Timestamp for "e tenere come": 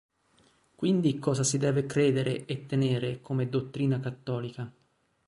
2.45-3.49